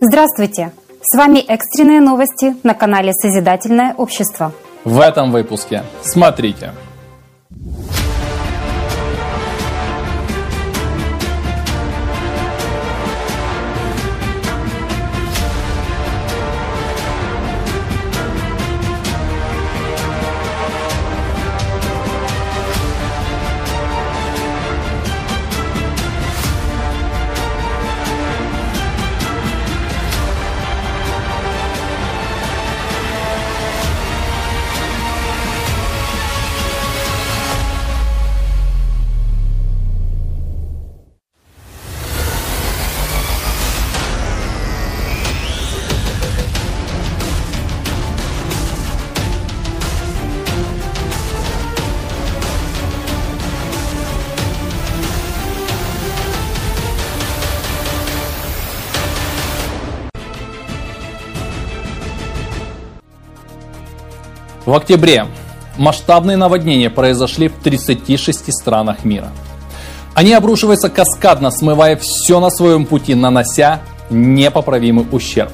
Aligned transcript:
Здравствуйте! 0.00 0.70
С 1.02 1.16
вами 1.16 1.40
экстренные 1.40 2.00
новости 2.00 2.54
на 2.62 2.74
канале 2.74 3.12
Созидательное 3.12 3.94
общество. 3.94 4.52
В 4.84 5.00
этом 5.00 5.32
выпуске 5.32 5.82
смотрите. 6.02 6.70
В 64.68 64.74
октябре 64.74 65.24
масштабные 65.78 66.36
наводнения 66.36 66.90
произошли 66.90 67.48
в 67.48 67.54
36 67.54 68.52
странах 68.52 69.02
мира. 69.02 69.30
Они 70.12 70.34
обрушиваются 70.34 70.90
каскадно, 70.90 71.50
смывая 71.50 71.96
все 71.96 72.38
на 72.38 72.50
своем 72.50 72.84
пути, 72.84 73.14
нанося 73.14 73.80
непоправимый 74.10 75.06
ущерб. 75.10 75.50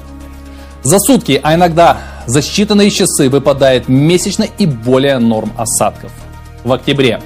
За 0.83 0.99
сутки, 0.99 1.39
а 1.41 1.55
иногда 1.55 1.97
за 2.25 2.39
считанные 2.39 2.89
часы 2.89 3.29
выпадает 3.29 3.87
месячно 3.87 4.43
и 4.57 4.65
более 4.65 5.17
норм 5.19 5.53
осадков. 5.55 6.11
В 6.65 6.73
октябре 6.73 7.21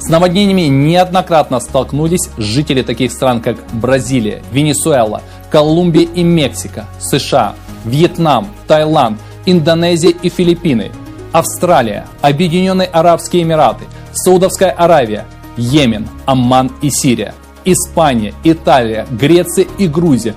с 0.00 0.08
наводнениями 0.08 0.62
неоднократно 0.62 1.60
столкнулись 1.60 2.30
жители 2.36 2.82
таких 2.82 3.12
стран, 3.12 3.42
как 3.42 3.58
Бразилия, 3.74 4.42
Венесуэла, 4.50 5.22
Колумбия 5.50 6.02
и 6.02 6.24
Мексика, 6.24 6.86
США, 6.98 7.54
Вьетнам, 7.84 8.48
Таиланд, 8.66 9.20
Индонезия 9.46 10.10
и 10.10 10.30
Филиппины– 10.30 10.90
Австралия, 11.32 12.06
Объединенные 12.20 12.88
Арабские 12.88 13.42
Эмираты, 13.42 13.84
Саудовская 14.12 14.70
Аравия, 14.70 15.26
Йемен, 15.56 16.08
Омман 16.26 16.72
и 16.82 16.90
Сирия, 16.90 17.34
Испания, 17.64 18.34
Италия, 18.44 19.06
Греция 19.10 19.66
и 19.78 19.88
Грузия, 19.88 20.34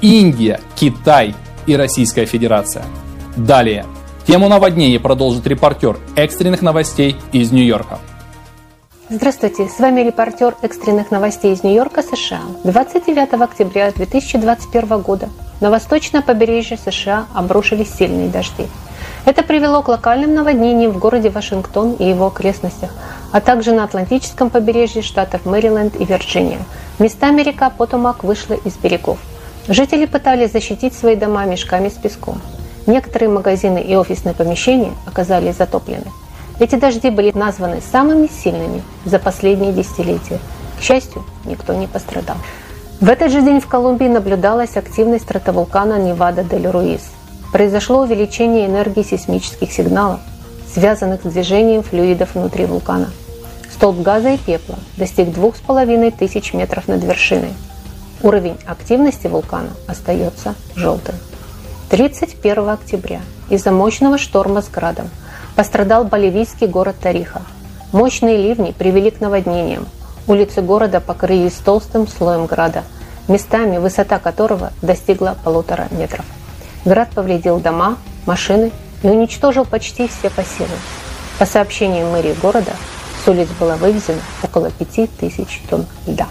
Индия, 0.00 0.60
Китай 0.74 1.34
и 1.66 1.76
Российская 1.76 2.26
Федерация. 2.26 2.84
Далее. 3.36 3.86
Тему 4.26 4.48
наводнений 4.48 5.00
продолжит 5.00 5.46
репортер 5.46 5.98
экстренных 6.16 6.62
новостей 6.62 7.16
из 7.32 7.52
Нью-Йорка. 7.52 7.98
Здравствуйте, 9.08 9.68
с 9.68 9.78
вами 9.78 10.00
репортер 10.00 10.54
экстренных 10.62 11.10
новостей 11.10 11.52
из 11.52 11.62
Нью-Йорка, 11.62 12.02
США. 12.02 12.40
29 12.64 13.34
октября 13.42 13.92
2021 13.92 15.00
года 15.00 15.28
на 15.60 15.70
восточное 15.70 16.22
побережье 16.22 16.78
США 16.78 17.26
обрушились 17.34 17.92
сильные 17.92 18.28
дожди. 18.28 18.66
Это 19.24 19.44
привело 19.44 19.82
к 19.82 19.88
локальным 19.88 20.34
наводнениям 20.34 20.90
в 20.90 20.98
городе 20.98 21.30
Вашингтон 21.30 21.92
и 21.92 22.08
его 22.08 22.26
окрестностях, 22.26 22.90
а 23.30 23.40
также 23.40 23.72
на 23.72 23.84
Атлантическом 23.84 24.50
побережье 24.50 25.00
штатов 25.00 25.46
Мэриленд 25.46 25.94
и 26.00 26.04
Вирджиния. 26.04 26.58
Местами 26.98 27.42
река 27.42 27.70
Потомак 27.70 28.24
вышла 28.24 28.54
из 28.54 28.76
берегов. 28.76 29.18
Жители 29.68 30.06
пытались 30.06 30.50
защитить 30.50 30.92
свои 30.94 31.14
дома 31.14 31.44
мешками 31.44 31.88
с 31.88 31.92
песком. 31.92 32.40
Некоторые 32.88 33.28
магазины 33.28 33.78
и 33.78 33.94
офисные 33.94 34.34
помещения 34.34 34.90
оказались 35.06 35.56
затоплены. 35.56 36.06
Эти 36.58 36.74
дожди 36.74 37.10
были 37.10 37.30
названы 37.32 37.80
самыми 37.80 38.26
сильными 38.26 38.82
за 39.04 39.20
последние 39.20 39.72
десятилетия. 39.72 40.40
К 40.80 40.82
счастью, 40.82 41.24
никто 41.44 41.74
не 41.74 41.86
пострадал. 41.86 42.36
В 43.00 43.08
этот 43.08 43.30
же 43.30 43.40
день 43.40 43.60
в 43.60 43.68
Колумбии 43.68 44.08
наблюдалась 44.08 44.76
активность 44.76 45.24
стратовулкана 45.24 45.98
Невада-дель-Руис– 46.00 47.02
произошло 47.52 48.00
увеличение 48.00 48.66
энергии 48.66 49.02
сейсмических 49.02 49.70
сигналов, 49.70 50.20
связанных 50.72 51.20
с 51.22 51.26
движением 51.26 51.82
флюидов 51.82 52.34
внутри 52.34 52.64
вулкана. 52.64 53.10
Столб 53.70 54.00
газа 54.00 54.30
и 54.30 54.38
пепла 54.38 54.78
достиг 54.96 55.30
2500 55.32 56.54
метров 56.54 56.88
над 56.88 57.04
вершиной. 57.04 57.52
Уровень 58.22 58.56
активности 58.66 59.26
вулкана 59.26 59.70
остается 59.86 60.54
желтым. 60.74 61.14
31 61.90 62.70
октября 62.70 63.20
из-за 63.50 63.70
мощного 63.70 64.16
шторма 64.16 64.62
с 64.62 64.68
градом 64.68 65.10
пострадал 65.54 66.04
боливийский 66.04 66.66
город 66.66 66.96
Тариха. 67.02 67.42
Мощные 67.92 68.38
ливни 68.38 68.72
привели 68.72 69.10
к 69.10 69.20
наводнениям. 69.20 69.86
Улицы 70.26 70.62
города 70.62 71.00
покрылись 71.00 71.54
толстым 71.54 72.08
слоем 72.08 72.46
града, 72.46 72.84
местами 73.28 73.76
высота 73.76 74.18
которого 74.18 74.72
достигла 74.80 75.36
полутора 75.44 75.88
метров. 75.90 76.24
Град 76.84 77.10
повредил 77.14 77.60
дома, 77.60 77.96
машины 78.26 78.72
и 79.04 79.06
уничтожил 79.06 79.64
почти 79.64 80.08
все 80.08 80.30
посевы. 80.30 80.74
По 81.38 81.46
сообщениям 81.46 82.10
мэрии 82.10 82.34
города, 82.42 82.72
с 83.24 83.28
улиц 83.28 83.48
было 83.60 83.74
вывезено 83.76 84.20
около 84.42 84.70
5000 84.70 85.62
тонн 85.70 85.86
льда. 86.08 86.26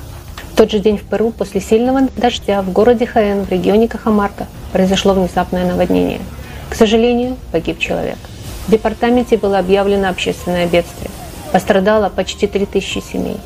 В 0.52 0.58
тот 0.58 0.70
же 0.70 0.80
день 0.80 0.98
в 0.98 1.04
Перу 1.04 1.32
после 1.32 1.62
сильного 1.62 2.02
дождя 2.18 2.62
в 2.62 2.72
городе 2.72 3.06
Хаэн 3.06 3.46
в 3.46 3.50
регионе 3.50 3.88
Кахамарка 3.88 4.48
произошло 4.74 5.14
внезапное 5.14 5.66
наводнение. 5.66 6.20
К 6.70 6.76
сожалению, 6.76 7.38
погиб 7.54 7.80
человек. 7.80 8.18
В 8.68 8.72
департаменте 8.72 9.38
было 9.38 9.58
объявлено 9.58 10.10
общественное 10.10 10.68
бедствие. 10.68 11.10
Пострадало 11.54 12.10
почти 12.10 12.48
3000 12.48 13.00
семей. 13.00 13.38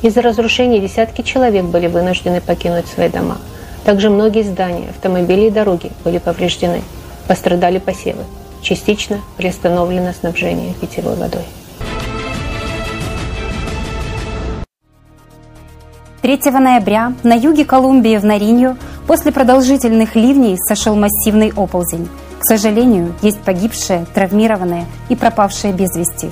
Из-за 0.00 0.22
разрушений 0.22 0.80
десятки 0.80 1.22
человек 1.22 1.64
были 1.64 1.88
вынуждены 1.88 2.40
покинуть 2.40 2.86
свои 2.86 3.10
дома– 3.10 3.36
также 3.84 4.08
многие 4.08 4.42
здания, 4.42 4.88
автомобили 4.88 5.46
и 5.46 5.50
дороги 5.50 5.92
были 6.04 6.18
повреждены. 6.18 6.82
Пострадали 7.28 7.78
посевы. 7.78 8.24
Частично 8.62 9.20
приостановлено 9.36 10.12
снабжение 10.12 10.72
питьевой 10.74 11.16
водой. 11.16 11.44
3 16.22 16.38
ноября 16.52 17.12
на 17.22 17.34
юге 17.34 17.66
Колумбии 17.66 18.16
в 18.16 18.24
Наринью 18.24 18.78
после 19.06 19.30
продолжительных 19.30 20.16
ливней 20.16 20.56
сошел 20.56 20.96
массивный 20.96 21.52
оползень. 21.54 22.08
К 22.40 22.44
сожалению, 22.46 23.14
есть 23.20 23.40
погибшие, 23.40 24.06
травмированные 24.14 24.86
и 25.10 25.16
пропавшие 25.16 25.74
без 25.74 25.94
вести. 25.94 26.30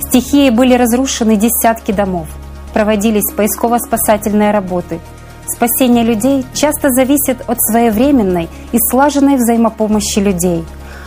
Стихии 0.00 0.48
были 0.48 0.72
разрушены 0.72 1.36
десятки 1.36 1.92
домов. 1.92 2.28
Проводились 2.72 3.30
поисково-спасательные 3.34 4.50
работы– 4.50 4.98
Спасение 5.46 6.04
людей 6.04 6.44
часто 6.54 6.90
зависит 6.90 7.38
от 7.46 7.58
своевременной 7.60 8.48
и 8.72 8.78
слаженной 8.90 9.36
взаимопомощи 9.36 10.18
людей. 10.18 10.64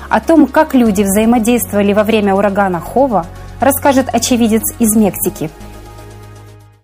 О 0.09 0.21
том, 0.21 0.47
как 0.47 0.73
люди 0.73 1.03
взаимодействовали 1.03 1.93
во 1.93 2.03
время 2.03 2.33
урагана 2.33 2.79
Хова, 2.79 3.25
расскажет 3.59 4.07
очевидец 4.11 4.63
из 4.79 4.95
Мексики– 4.95 5.49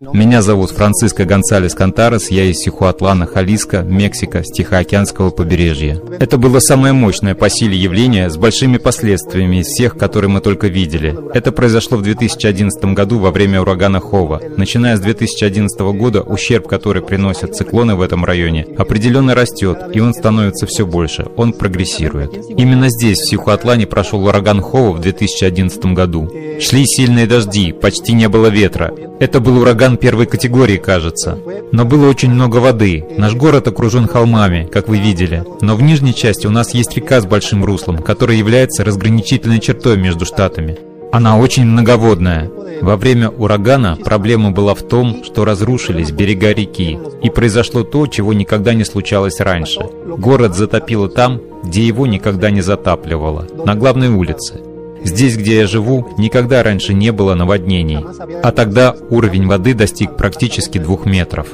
меня 0.02 0.42
зовут 0.42 0.72
Франциско 0.72 1.24
Гонсалес 1.24 1.74
Кантарес, 1.74 2.30
я 2.30 2.44
из 2.44 2.58
Сихуатлана, 2.58 3.26
Халиска, 3.26 3.82
Мексика, 3.82 4.44
с 4.44 4.52
Тихоокеанского 4.52 5.30
побережья. 5.30 6.02
Это 6.20 6.38
было 6.38 6.60
самое 6.60 6.92
мощное 6.92 7.34
по 7.34 7.50
силе 7.50 7.78
явление 7.78 8.30
с 8.30 8.36
большими 8.36 8.78
последствиями 8.78 9.62
из 9.62 9.68
всех, 9.68 9.98
которые 9.98 10.30
мы 10.30 10.42
только 10.42 10.68
видели. 10.68 11.18
Это 11.34 11.54
произошло 11.54 11.98
в 11.98 12.02
2011 12.02 12.84
году 12.94 13.20
во 13.20 13.32
время 13.32 13.62
урагана 13.62 14.02
Хова. 14.02 14.42
Начиная 14.58 14.98
с 14.98 15.00
2011 15.00 15.80
года 15.80 16.22
ущерб, 16.22 16.68
который 16.68 17.02
приносят 17.02 17.56
циклоны 17.56 17.96
в 17.96 18.02
этом 18.02 18.26
районе, 18.26 18.68
определенно 18.78 19.34
растет, 19.34 19.78
и 19.94 20.02
он 20.02 20.14
становится 20.14 20.66
все 20.68 20.86
больше, 20.86 21.26
он 21.38 21.54
прогрессирует. 21.54 22.34
Именно 22.58 22.90
здесь, 22.90 23.20
в 23.20 23.30
Сихуатлане, 23.30 23.88
прошел 23.88 24.26
ураган 24.26 24.60
Хова 24.60 24.92
в 24.92 25.00
2011 25.00 25.86
году. 25.94 26.30
Шли 26.60 26.86
сильные 26.86 27.28
дожди, 27.28 27.72
почти 27.72 28.12
не 28.14 28.28
было 28.28 28.48
ветра. 28.48 28.94
Это 29.20 29.40
был 29.40 29.60
ураган 29.60 29.98
первой 29.98 30.26
категории, 30.26 30.78
кажется. 30.78 31.38
Но 31.72 31.86
было 31.86 32.10
очень 32.10 32.32
много 32.32 32.58
воды. 32.58 33.06
Наш 33.18 33.34
город 33.34 33.68
окружен 33.68 34.08
холмами, 34.08 34.68
как 34.72 34.88
вы 34.90 34.98
видели. 34.98 35.44
Но 35.62 35.76
в 35.76 35.82
нижней 35.82 36.14
части 36.14 36.48
у 36.48 36.52
нас 36.52 36.74
есть 36.74 36.96
река 36.96 37.22
с 37.22 37.26
большим 37.26 37.64
руслом, 37.64 38.00
которая 38.00 38.38
является 38.38 38.84
разграничительной 38.84 39.60
чертой 39.60 39.98
между 39.98 40.26
штатами. 40.26 40.78
Она 41.12 41.38
очень 41.38 41.66
многоводная. 41.66 42.52
Во 42.82 42.98
время 42.98 43.30
урагана 43.30 43.98
проблема 44.04 44.52
была 44.52 44.76
в 44.76 44.82
том, 44.82 45.24
что 45.24 45.46
разрушились 45.46 46.12
берега 46.12 46.52
реки, 46.52 47.00
и 47.24 47.30
произошло 47.30 47.84
то, 47.84 48.08
чего 48.08 48.34
никогда 48.34 48.74
не 48.74 48.84
случалось 48.84 49.40
раньше. 49.40 49.80
Город 50.18 50.56
затопило 50.56 51.08
там, 51.08 51.40
где 51.64 51.88
его 51.88 52.06
никогда 52.06 52.52
не 52.52 52.62
затапливало, 52.62 53.48
на 53.66 53.76
главной 53.76 54.10
улице. 54.10 54.75
Здесь, 55.06 55.38
где 55.38 55.60
я 55.60 55.68
живу, 55.68 56.14
никогда 56.18 56.64
раньше 56.64 56.94
не 56.94 57.12
было 57.12 57.36
наводнений, 57.36 58.04
а 58.44 58.52
тогда 58.52 58.96
уровень 59.10 59.48
воды 59.48 59.74
достиг 59.74 60.18
практически 60.18 60.80
двух 60.80 61.06
метров. 61.06 61.48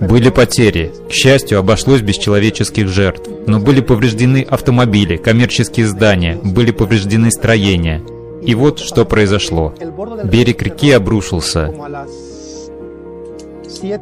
Были 0.00 0.30
потери. 0.30 0.92
К 1.08 1.12
счастью, 1.12 1.58
обошлось 1.58 2.02
без 2.02 2.16
человеческих 2.16 2.88
жертв. 2.88 3.28
Но 3.46 3.58
были 3.58 3.80
повреждены 3.80 4.42
автомобили, 4.42 5.16
коммерческие 5.16 5.86
здания, 5.86 6.38
были 6.42 6.70
повреждены 6.70 7.30
строения. 7.30 8.02
И 8.42 8.54
вот 8.54 8.78
что 8.78 9.04
произошло. 9.04 9.74
Берег 10.24 10.62
реки 10.62 10.90
обрушился 10.90 11.72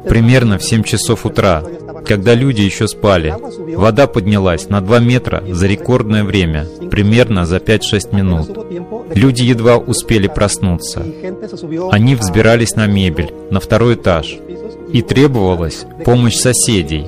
примерно 0.07 0.57
в 0.57 0.63
7 0.63 0.83
часов 0.83 1.25
утра, 1.25 1.63
когда 2.05 2.33
люди 2.33 2.61
еще 2.61 2.87
спали. 2.87 3.33
Вода 3.75 4.07
поднялась 4.07 4.69
на 4.69 4.81
2 4.81 4.99
метра 4.99 5.43
за 5.49 5.67
рекордное 5.67 6.23
время, 6.23 6.67
примерно 6.91 7.45
за 7.45 7.57
5-6 7.57 8.15
минут. 8.15 9.15
Люди 9.15 9.43
едва 9.43 9.77
успели 9.77 10.27
проснуться. 10.27 11.05
Они 11.91 12.15
взбирались 12.15 12.75
на 12.75 12.87
мебель, 12.87 13.33
на 13.49 13.59
второй 13.59 13.95
этаж, 13.95 14.37
и 14.91 15.01
требовалась 15.01 15.85
помощь 16.05 16.35
соседей, 16.35 17.07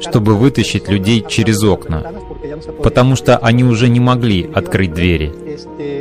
чтобы 0.00 0.36
вытащить 0.36 0.88
людей 0.88 1.24
через 1.28 1.62
окна, 1.62 2.12
потому 2.82 3.16
что 3.16 3.36
они 3.38 3.64
уже 3.64 3.88
не 3.88 4.00
могли 4.00 4.48
открыть 4.52 4.94
двери. 4.94 5.32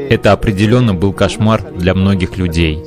Это 0.10 0.32
определенно 0.32 0.94
был 0.94 1.14
кошмар 1.14 1.64
для 1.76 1.94
многих 1.94 2.38
людей. 2.38 2.84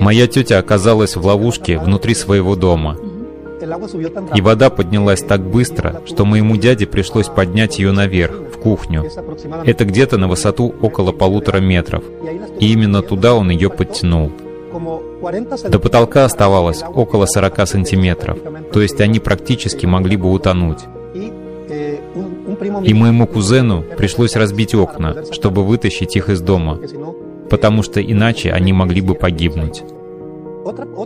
Моя 0.00 0.26
тетя 0.26 0.58
оказалась 0.58 1.16
в 1.16 1.24
ловушке 1.24 1.78
внутри 1.78 2.14
своего 2.14 2.56
дома. 2.56 2.96
И 4.34 4.40
вода 4.40 4.68
поднялась 4.68 5.22
так 5.22 5.40
быстро, 5.40 6.02
что 6.06 6.24
моему 6.24 6.56
дяде 6.56 6.86
пришлось 6.86 7.28
поднять 7.28 7.78
ее 7.78 7.92
наверх, 7.92 8.34
в 8.54 8.58
кухню. 8.58 9.10
Это 9.64 9.84
где-то 9.84 10.18
на 10.18 10.28
высоту 10.28 10.74
около 10.82 11.12
полутора 11.12 11.58
метров. 11.58 12.04
И 12.60 12.72
именно 12.72 13.02
туда 13.02 13.34
он 13.34 13.50
ее 13.50 13.70
подтянул. 13.70 14.30
До 15.68 15.78
потолка 15.78 16.24
оставалось 16.24 16.82
около 16.82 17.26
40 17.26 17.68
сантиметров, 17.68 18.38
то 18.72 18.82
есть 18.82 19.00
они 19.00 19.20
практически 19.20 19.86
могли 19.86 20.16
бы 20.16 20.30
утонуть. 20.30 20.80
И 22.84 22.94
моему 22.94 23.26
кузену 23.26 23.84
пришлось 23.96 24.36
разбить 24.36 24.74
окна, 24.74 25.24
чтобы 25.32 25.64
вытащить 25.64 26.16
их 26.16 26.28
из 26.28 26.40
дома, 26.40 26.78
потому 27.54 27.84
что 27.84 28.02
иначе 28.02 28.50
они 28.50 28.72
могли 28.72 29.00
бы 29.00 29.14
погибнуть. 29.14 29.84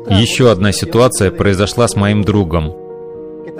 Еще 0.08 0.50
одна 0.50 0.72
ситуация 0.72 1.30
произошла 1.30 1.86
с 1.86 1.94
моим 1.94 2.24
другом. 2.24 2.74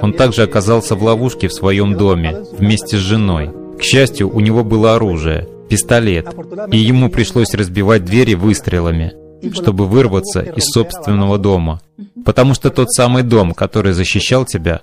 Он 0.01 0.15
также 0.15 0.45
оказался 0.45 0.95
в 0.95 1.03
ловушке 1.03 1.49
в 1.49 1.53
своем 1.53 1.99
доме 1.99 2.45
вместе 2.51 2.97
с 2.97 3.01
женой. 3.01 3.51
К 3.79 3.83
счастью, 3.83 4.35
у 4.35 4.41
него 4.41 4.65
было 4.65 4.95
оружие, 4.95 5.47
пистолет, 5.69 6.35
и 6.73 6.79
ему 6.79 7.11
пришлось 7.11 7.53
разбивать 7.53 8.07
двери 8.07 8.33
выстрелами 8.33 9.13
чтобы 9.53 9.87
вырваться 9.87 10.41
из 10.41 10.65
собственного 10.65 11.39
дома. 11.39 11.81
Потому 12.25 12.55
что 12.55 12.71
тот 12.71 12.91
самый 12.91 13.23
дом, 13.23 13.55
который 13.55 13.93
защищал 13.93 14.45
тебя, 14.45 14.81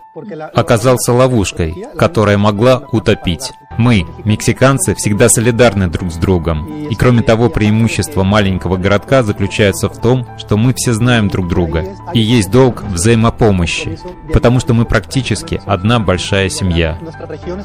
оказался 0.54 1.12
ловушкой, 1.12 1.76
которая 1.98 2.38
могла 2.38 2.82
утопить. 2.94 3.52
Мы, 3.78 4.06
мексиканцы, 4.24 4.96
всегда 4.96 5.30
солидарны 5.30 5.88
друг 5.88 6.12
с 6.12 6.16
другом. 6.16 6.88
И 6.88 6.96
кроме 6.96 7.22
того, 7.22 7.50
преимущество 7.50 8.24
маленького 8.24 8.78
городка 8.78 9.24
заключается 9.24 9.90
в 9.90 10.00
том, 10.00 10.28
что 10.38 10.58
мы 10.58 10.74
все 10.76 10.94
знаем 10.94 11.28
друг 11.28 11.48
друга. 11.48 11.86
И 12.14 12.20
есть 12.20 12.52
долг 12.52 12.84
взаимопомощи, 12.84 14.00
потому 14.34 14.60
что 14.60 14.74
мы 14.74 14.86
практически 14.86 15.62
одна 15.66 16.00
большая 16.00 16.50
семья. 16.50 16.98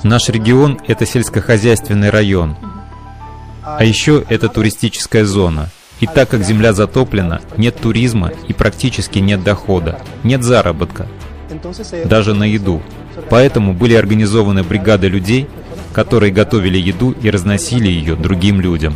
Наш 0.03 0.29
регион— 0.29 0.79
это 0.87 1.07
сельскохозяйственный 1.07 2.11
район. 2.11 2.57
А 3.63 3.85
еще 3.85 4.25
это 4.29 4.49
туристическая 4.49 5.25
зона— 5.25 5.69
и 6.01 6.07
так 6.07 6.31
как 6.31 6.43
земля 6.43 6.73
затоплена, 6.73 7.41
нет 7.59 7.77
туризма 7.77 8.33
и 8.49 8.55
практически 8.55 9.19
нет 9.19 9.45
дохода, 9.45 10.01
нет 10.25 10.43
заработка, 10.43 11.07
даже 12.07 12.35
на 12.35 12.45
еду. 12.45 12.81
Поэтому 13.29 13.75
были 13.75 13.95
организованы 13.95 14.63
бригады 14.63 15.09
людей, 15.09 15.47
которые 15.93 16.33
готовили 16.33 16.79
еду 16.79 17.13
и 17.13 17.31
разносили 17.31 17.89
ее 17.89 18.17
другим 18.17 18.61
людям. 18.61 18.95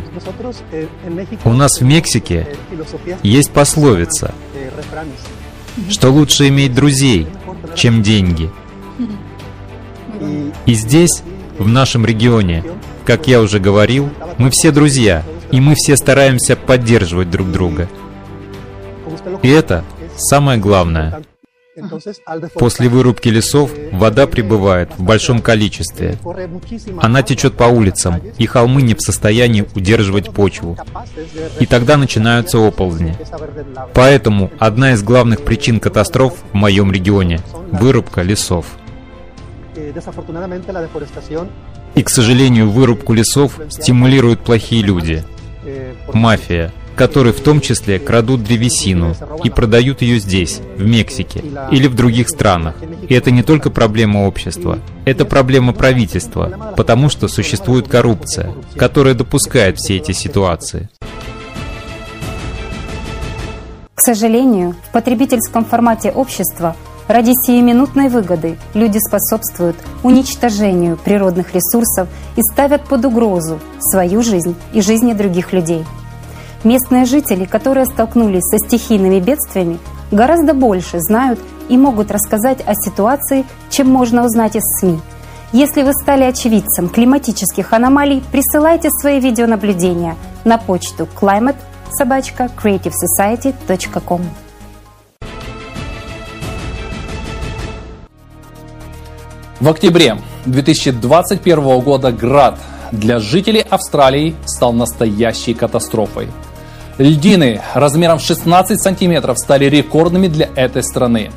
У 1.43 1.53
нас 1.53 1.79
в 1.79 1.83
Мексике 1.83 2.47
есть 3.23 3.51
пословица, 3.51 4.33
что 5.89 6.09
лучше 6.09 6.47
иметь 6.49 6.73
друзей, 6.73 7.27
чем 7.75 8.01
деньги. 8.03 8.49
И 10.65 10.73
здесь, 10.73 11.23
в 11.57 11.67
нашем 11.67 12.05
регионе, 12.05 12.63
как 13.05 13.27
я 13.27 13.41
уже 13.41 13.59
говорил, 13.59 14.09
мы 14.37 14.49
все 14.49 14.71
друзья– 14.71 15.23
и 15.51 15.61
мы 15.61 15.75
все 15.75 15.95
стараемся 15.95 16.55
поддерживать 16.55 17.29
друг 17.29 17.51
друга. 17.51 17.87
И 19.41 19.47
это 19.47 19.83
самое 20.17 20.59
главное. 20.59 21.21
После 22.53 22.87
вырубки 22.87 23.27
лесов 23.27 23.71
вода 23.91 24.27
прибывает 24.27 24.91
в 24.97 25.03
большом 25.03 25.41
количестве. 25.41 26.17
Она 27.01 27.21
течет 27.21 27.55
по 27.55 27.65
улицам, 27.65 28.21
и 28.37 28.45
холмы 28.45 28.81
не 28.81 28.95
в 28.95 29.01
состоянии 29.01 29.65
удерживать 29.75 30.31
почву. 30.31 30.77
И 31.59 31.65
тогда 31.65 31.97
начинаются 31.97 32.59
оползни. 32.59 33.17
Поэтому 33.93 34.51
одна 34.57 34.93
из 34.93 35.03
главных 35.03 35.43
причин 35.43 35.79
катастроф 35.79 36.35
в 36.51 36.55
моем 36.55 36.91
регионе– 36.91 37.41
вырубка 37.71 38.21
лесов. 38.21 38.65
И, 41.95 42.03
к 42.03 42.09
сожалению, 42.09 42.69
вырубку 42.69 43.13
лесов 43.13 43.59
стимулируют 43.69 44.39
плохие 44.41 44.81
люди– 44.81 45.23
мафия, 46.13 46.71
которые 46.95 47.33
в 47.33 47.41
том 47.41 47.61
числе 47.61 47.99
крадут 47.99 48.43
древесину 48.43 49.15
и 49.43 49.49
продают 49.49 50.01
ее 50.01 50.19
здесь, 50.19 50.61
в 50.77 50.85
Мексике 50.85 51.43
или 51.71 51.87
в 51.87 51.95
других 51.95 52.29
странах. 52.29 52.75
И 53.07 53.13
это 53.13 53.31
не 53.31 53.43
только 53.43 53.69
проблема 53.69 54.19
общества, 54.19 54.79
это 55.05 55.25
проблема 55.25 55.73
правительства, 55.73 56.73
потому 56.77 57.09
что 57.09 57.27
существует 57.27 57.87
коррупция, 57.87 58.53
которая 58.75 59.13
допускает 59.13 59.77
все 59.77 59.97
эти 59.97 60.11
ситуации. 60.11 60.89
К 63.93 64.01
сожалению, 64.01 64.75
в 64.89 64.91
потребительском 64.91 65.63
формате 65.65 66.11
общества 66.11 66.75
ради 67.07 67.31
сиюминутной 67.45 68.09
выгоды 68.09 68.57
люди 68.73 68.97
способствуют 68.97 69.77
уничтожению 70.03 70.97
природных 70.97 71.53
ресурсов 71.53 72.07
и 72.35 72.41
ставят 72.51 72.83
под 72.83 73.05
угрозу 73.05 73.59
свою 73.79 74.21
жизнь 74.21 74.55
и 74.73 74.81
жизни 74.81 75.13
других 75.13 75.53
людей. 75.53 75.85
Местные 76.65 77.05
жители, 77.05 77.45
которые 77.45 77.85
столкнулись 77.85 78.41
со 78.41 78.57
стихийными 78.57 79.19
бедствиями, 79.19 79.77
гораздо 80.09 80.55
больше 80.55 80.99
знают 80.99 81.39
и 81.69 81.77
могут 81.77 82.09
рассказать 82.09 82.57
о 82.65 82.73
ситуации, 82.73 83.45
чем 83.69 83.87
можно 83.87 84.25
узнать 84.25 84.55
из 84.55 84.63
СМИ. 84.79 84.99
Если 85.53 85.83
вы 85.83 85.93
стали 85.93 86.23
очевидцем 86.23 86.89
климатических 86.89 87.71
аномалий, 87.71 88.23
присылайте 88.31 88.89
свои 88.89 89.19
видеонаблюдения 89.19 90.15
на 90.43 90.57
почту 90.57 91.07
climate 91.21 91.55
собачка 91.91 92.49
creativesociety.com. 92.57 94.23
В 99.59 99.69
октябре 99.69 100.17
2021 100.47 101.79
года 101.81 102.11
град 102.11 102.57
для 102.91 103.19
жителей 103.19 103.63
Австралии 103.69 104.35
стал 104.45 104.73
настоящей 104.73 105.53
катастрофой. 105.53 106.27
Льдины 106.97 107.61
размером 107.73 108.19
16 108.19 108.81
сантиметров 108.81 109.37
стали 109.37 109.65
рекордными 109.65 110.27
для 110.27 110.49
этой 110.55 110.81
страны. 110.81 111.31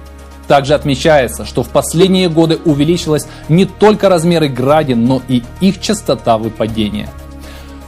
Также 0.46 0.74
отмечается, 0.74 1.44
что 1.44 1.62
в 1.62 1.68
последние 1.68 2.28
годы 2.28 2.58
увеличилась 2.64 3.26
не 3.48 3.66
только 3.66 4.08
размеры 4.08 4.48
градин, 4.48 5.04
но 5.04 5.20
и 5.28 5.42
их 5.60 5.80
частота 5.80 6.38
выпадения. 6.38 7.08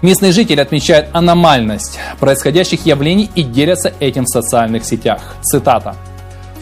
Местные 0.02 0.32
жители 0.32 0.60
отмечают 0.60 1.08
аномальность 1.12 1.98
происходящих 2.18 2.86
явлений 2.86 3.30
и 3.34 3.42
делятся 3.42 3.92
этим 4.00 4.24
в 4.24 4.30
социальных 4.30 4.84
сетях. 4.84 5.36
Цитата. 5.42 5.94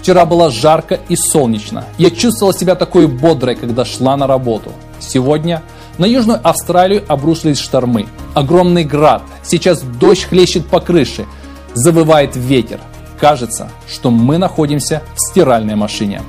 «Вчера 0.01 0.27
было 0.27 0.51
жарко 0.51 0.99
и 1.09 1.17
солнечно. 1.17 1.85
Я 1.97 2.11
чувствовала 2.11 2.57
себя 2.57 2.75
такой 2.75 3.07
бодрой, 3.07 3.57
когда 3.57 3.85
шла 3.85 4.17
на 4.17 4.27
работу. 4.27 4.73
Сегодня 5.01 5.63
на 5.99 6.07
Южную 6.07 6.41
Австралию 6.43 7.05
обрушились 7.09 7.59
штормы. 7.59 8.07
Огромный 8.35 8.85
град. 8.85 9.23
Сейчас 9.43 9.83
дождь 9.83 10.25
хлещет 10.25 10.67
по 10.67 10.81
крыше. 10.81 11.27
Завывает 11.75 12.37
ветер. 12.37 12.81
Кажется, 13.21 13.71
что 13.89 14.11
мы 14.11 14.39
находимся 14.39 15.03
в 15.15 15.31
стиральной 15.31 15.75
машине. 15.75 16.23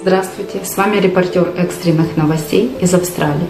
Здравствуйте, 0.00 0.60
с 0.64 0.76
вами 0.76 0.98
репортер 0.98 1.52
экстренных 1.56 2.16
новостей 2.16 2.70
из 2.80 2.92
Австралии. 2.94 3.48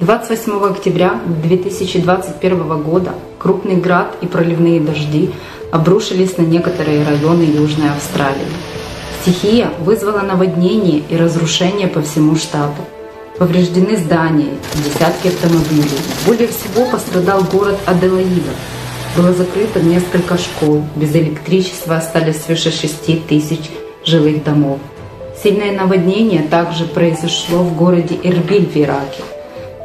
28 0.00 0.52
октября 0.70 1.20
2021 1.42 2.82
года 2.82 3.14
крупный 3.38 3.76
град 3.76 4.14
и 4.20 4.26
проливные 4.26 4.80
дожди 4.80 5.30
обрушились 5.72 6.36
на 6.36 6.42
некоторые 6.42 7.04
районы 7.04 7.42
Южной 7.42 7.90
Австралии. 7.90 8.46
Стихия 9.22 9.70
вызвала 9.80 10.20
наводнение 10.20 11.02
и 11.08 11.16
разрушение 11.16 11.88
по 11.88 12.02
всему 12.02 12.36
штату. 12.36 12.82
Повреждены 13.40 13.96
здания, 13.96 14.50
десятки 14.84 15.28
автомобилей. 15.28 15.98
Более 16.26 16.48
всего 16.48 16.84
пострадал 16.84 17.42
город 17.42 17.78
Аделаида. 17.86 18.50
Было 19.16 19.32
закрыто 19.32 19.80
несколько 19.80 20.36
школ. 20.36 20.82
Без 20.94 21.16
электричества 21.16 21.96
остались 21.96 22.42
свыше 22.42 22.70
6 22.70 23.26
тысяч 23.26 23.60
жилых 24.04 24.44
домов. 24.44 24.78
Сильное 25.42 25.72
наводнение 25.72 26.42
также 26.42 26.84
произошло 26.84 27.60
в 27.60 27.74
городе 27.74 28.18
Эрбиль 28.22 28.66
в 28.66 28.76
Ираке. 28.76 29.22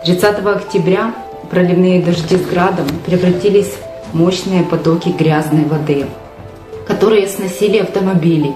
30 0.04 0.46
октября 0.46 1.16
проливные 1.50 2.02
дожди 2.02 2.36
с 2.36 2.46
градом 2.46 2.88
превратились 3.06 3.72
в 4.12 4.18
мощные 4.18 4.64
потоки 4.64 5.16
грязной 5.18 5.64
воды, 5.64 6.08
которые 6.86 7.26
сносили 7.30 7.78
автомобили, 7.78 8.52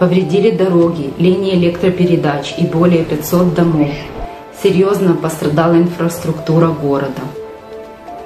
повредили 0.00 0.50
дороги, 0.50 1.12
линии 1.18 1.54
электропередач 1.54 2.54
и 2.58 2.64
более 2.66 3.04
500 3.04 3.54
домов. 3.54 3.90
Серьезно 4.62 5.14
пострадала 5.14 5.74
инфраструктура 5.76 6.68
города. 6.68 7.22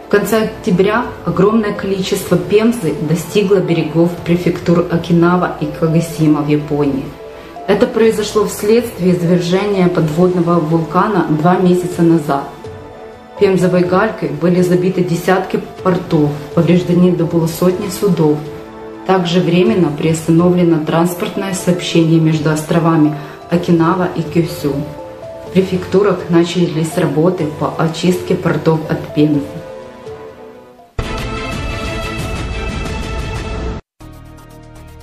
В 0.07 0.11
конце 0.11 0.45
октября 0.45 1.07
огромное 1.25 1.73
количество 1.73 2.37
пемзы 2.37 2.93
достигло 3.09 3.57
берегов 3.57 4.11
префектур 4.25 4.85
Окинава 4.91 5.57
и 5.61 5.67
Кагасима 5.67 6.43
в 6.43 6.49
Японии. 6.49 7.05
Это 7.69 7.87
произошло 7.87 8.47
вследствие 8.47 9.13
извержения 9.17 9.89
подводного 9.89 10.59
вулкана 10.59 11.27
два 11.29 11.57
месяца 11.59 12.03
назад. 12.03 12.49
Пемзовой 13.39 13.85
галькой 13.85 14.31
были 14.31 14.61
забиты 14.61 15.05
десятки 15.05 15.61
портов, 15.85 16.31
повреждены 16.57 17.13
до 17.13 17.27
полусотни 17.27 17.89
судов. 17.89 18.39
Также 19.07 19.39
временно 19.39 19.91
приостановлено 19.97 20.85
транспортное 20.85 21.55
сообщение 21.55 22.19
между 22.19 22.51
островами 22.51 23.15
Окинава 23.51 24.09
и 24.17 24.23
Кюсю. 24.23 24.75
Префектурах 25.55 26.31
начались 26.31 26.99
работы 26.99 27.47
по 27.61 27.73
очистке 27.79 28.35
портов 28.35 28.81
от 28.91 29.15
Пемзы. 29.15 29.41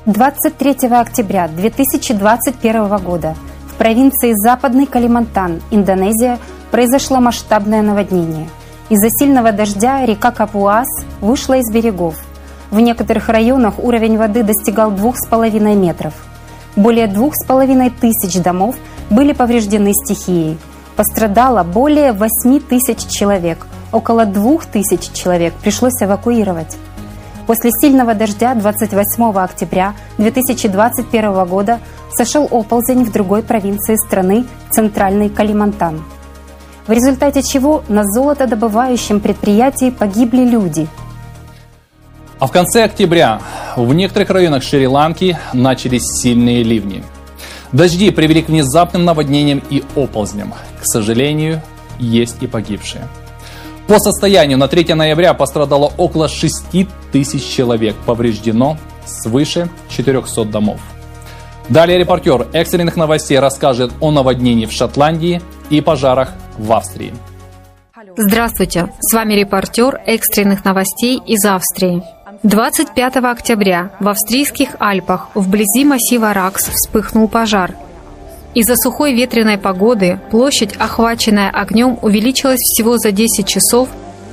Двадцать 0.06 0.58
третьего 0.58 1.00
октября 1.00 1.48
2021 1.48 2.98
года 2.98 3.38
в 3.66 3.76
провинции 3.76 4.34
Западный 4.36 4.88
Калимантан, 4.88 5.62
Индонезия, 5.72 6.38
произошло 6.70 7.22
масштабное 7.22 7.82
наводнение. 7.82 8.50
Из-за 8.90 9.08
сильного 9.10 9.54
дождя 9.54 10.06
река 10.06 10.32
Капуас 10.32 10.90
вышла 11.22 11.60
из 11.60 11.74
берегов. 11.74 12.16
В 12.72 12.82
некоторых 12.82 13.30
районах 13.30 13.80
уровень 13.80 14.18
воды 14.18 14.44
достигал 14.44 14.92
2,5 14.92 15.76
метров. 15.78 16.14
Более 16.76 17.08
2,5 17.08 17.92
тысяч 18.02 18.42
домов 18.42 18.76
были 19.12 19.34
повреждены 19.34 19.92
стихией. 19.94 20.58
Пострадало 20.96 21.64
более 21.64 22.14
8 22.14 22.60
тысяч 22.62 23.06
человек. 23.08 23.68
Около 23.92 24.26
2 24.26 24.58
тысяч 24.72 25.12
человек 25.14 25.54
пришлось 25.54 26.02
эвакуировать. 26.02 26.78
После 27.46 27.70
сильного 27.80 28.16
дождя 28.16 28.56
28 28.56 29.38
октября 29.38 29.94
2021 30.18 31.46
года 31.46 31.80
сошел 32.18 32.48
оползень 32.50 33.04
в 33.04 33.12
другой 33.12 33.44
провинции 33.44 33.96
страны, 33.96 34.46
центральный 34.72 35.30
Калимантан 35.30 36.02
в 36.88 36.92
результате 36.92 37.42
чего 37.44 37.84
на 37.88 38.04
золотодобывающем 38.04 39.20
предприятии 39.20 39.92
погибли 39.92 40.44
люди. 40.44 40.88
А 42.40 42.48
в 42.48 42.52
конце 42.52 42.84
октября 42.84 43.40
в 43.76 43.94
некоторых 43.94 44.30
районах 44.32 44.64
Шри-Ланки 44.64 45.38
начались 45.54 46.04
сильные 46.04 46.64
ливни. 46.64 47.04
Дожди 47.72 48.12
привели 48.12 48.42
к 48.42 48.50
внезапным 48.50 49.06
наводнениям 49.06 49.62
и 49.70 49.84
оползням. 49.96 50.54
К 50.80 50.86
сожалению, 50.86 51.62
есть 52.00 52.38
и 52.42 52.48
погибшие. 52.48 53.08
По 53.88 54.00
состоянию 54.00 54.58
на 54.58 54.68
3 54.68 54.94
ноября 54.94 55.34
пострадало 55.34 55.92
около 55.98 56.28
6 56.28 56.88
тысяч 57.12 57.44
человек, 57.44 57.96
повреждено 58.06 58.78
свыше 59.06 59.70
400 59.90 60.46
домов. 60.46 60.80
Далее 61.70 61.98
репортер 61.98 62.48
экстренных 62.54 62.96
новостей 62.96 63.40
расскажет 63.40 63.92
о 64.00 64.12
наводнении 64.12 64.66
в 64.66 64.72
Шотландии 64.72 65.42
и 65.70 65.82
пожарах 65.82 66.34
в 66.58 66.72
Австрии. 66.74 67.14
Здравствуйте, 68.18 68.92
с 69.00 69.14
вами 69.14 69.36
репортер 69.36 70.02
экстренных 70.06 70.66
новостей 70.66 71.22
из 71.26 71.46
Австрии. 71.46 72.04
25 72.44 73.18
октября 73.18 73.92
в 74.00 74.10
австрийских 74.10 74.70
Альпах 74.80 75.30
вблизи 75.36 75.86
массива 75.86 76.34
Ракс 76.34 76.70
вспыхнул 76.70 77.28
пожар. 77.28 77.76
Из-за 78.56 78.76
сухой 78.78 79.14
ветреной 79.14 79.60
погоды 79.60 80.20
площадь, 80.32 80.76
охваченная 80.76 81.52
огнем, 81.52 82.00
увеличилась 82.02 82.58
всего 82.58 82.98
за 82.98 83.12
10 83.12 83.48
часов 83.48 83.90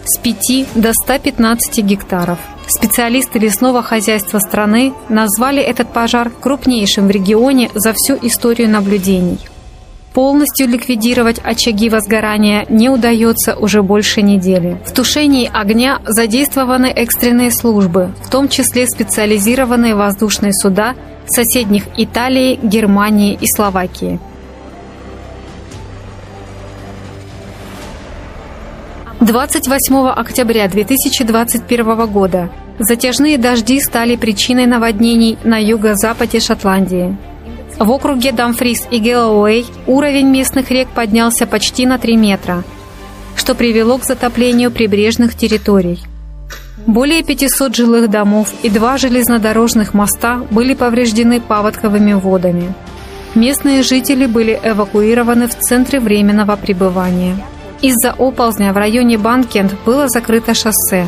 с 0.06 0.18
5 0.20 0.68
до 0.74 0.94
115 0.94 1.84
гектаров. 1.84 2.38
Специалисты 2.66 3.40
лесного 3.40 3.82
хозяйства 3.82 4.38
страны 4.38 4.94
назвали 5.10 5.60
этот 5.62 5.92
пожар 5.92 6.30
крупнейшим 6.30 7.08
в 7.08 7.10
регионе 7.10 7.70
за 7.74 7.92
всю 7.92 8.16
историю 8.22 8.70
наблюдений– 8.70 9.38
Полностью 10.18 10.66
ликвидировать 10.66 11.38
очаги 11.44 11.88
возгорания 11.88 12.66
не 12.68 12.88
удается 12.88 13.54
уже 13.54 13.84
больше 13.84 14.20
недели. 14.20 14.76
В 14.84 14.92
тушении 14.92 15.48
огня 15.52 16.00
задействованы 16.04 16.87
экстренные 16.87 17.52
службы, 17.52 18.12
в 18.25 18.28
том 18.28 18.48
числе 18.48 18.88
специализированные 18.88 19.94
воздушные 19.94 20.52
суда 20.52 20.96
соседних 21.28 21.84
Италии, 21.96 22.58
Германии 22.60 23.38
и 23.40 23.46
Словакии. 23.46 24.18
Двадцать 29.20 29.68
восьмого 29.68 30.12
октября 30.14 30.66
2021 30.66 32.06
года 32.08 32.50
затяжные 32.80 33.38
дожди 33.38 33.78
стали 33.78 34.16
причиной 34.16 34.66
наводнений 34.66 35.38
на 35.44 35.58
юго-западе 35.62 36.40
Шотландии. 36.40 37.16
В 37.78 37.92
округе 37.92 38.32
Дамфрис 38.32 38.88
и 38.90 38.99
Геллоуэй 38.99 39.64
уровень 39.87 40.26
местных 40.26 40.70
рек 40.73 40.88
поднялся 40.88 41.47
почти 41.47 41.87
на 41.87 41.99
3 41.99 42.16
метра, 42.16 42.64
что 43.37 43.54
привело 43.54 43.99
к 43.99 44.04
затоплению 44.04 44.73
прибрежных 44.73 45.37
территорий. 45.37 46.00
Более 46.87 47.23
500 47.23 47.76
жилых 47.76 48.11
домов 48.11 48.52
и 48.62 48.70
два 48.70 48.99
железнодорожных 48.99 49.94
моста 49.94 50.40
были 50.50 50.75
повреждены 50.75 51.40
паводковыми 51.40 52.14
водами. 52.14 52.75
Местные 53.37 53.82
жители 53.82 54.26
были 54.26 54.58
эвакуированы 54.61 55.47
в 55.47 55.54
центры 55.54 56.00
временного 56.00 56.56
пребывания. 56.56 57.37
Из-за 57.80 58.12
оползня 58.12 58.73
в 58.73 58.76
районе 58.76 59.18
Банкенд 59.18 59.75
было 59.87 60.08
закрыто 60.08 60.54
шоссе. 60.54 61.06